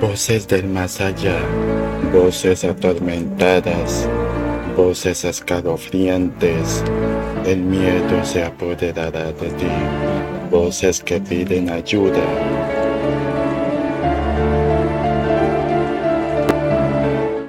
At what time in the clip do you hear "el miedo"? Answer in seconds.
7.44-8.24